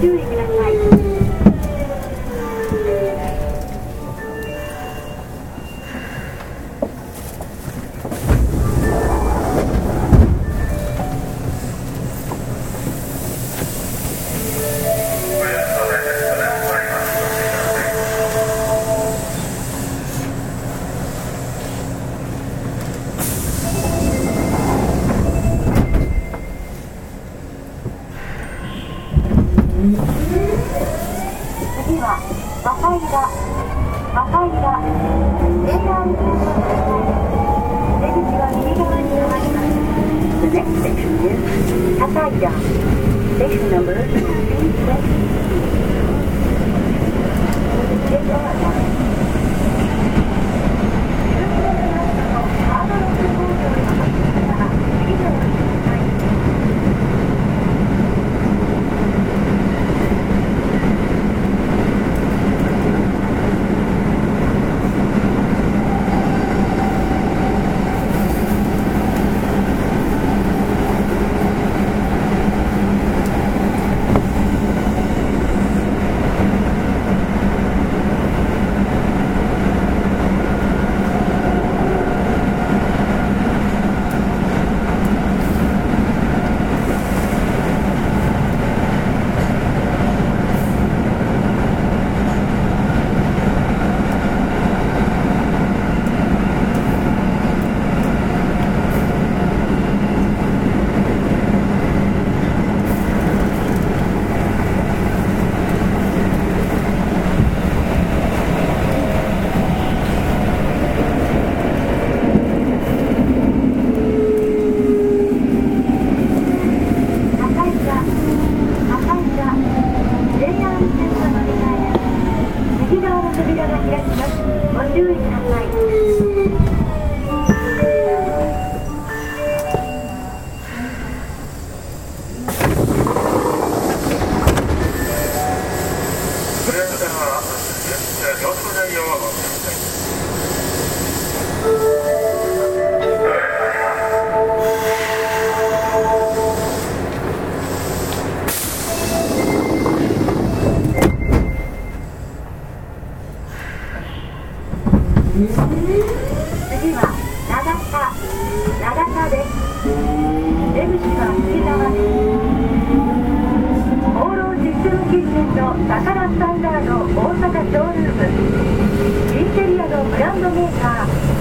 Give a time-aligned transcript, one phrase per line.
[0.02, 0.37] doing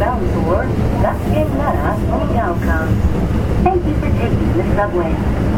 [0.00, 0.64] bound for
[1.04, 2.86] Latvian Lana, Moscow.
[3.62, 5.49] Thank you for taking the subway.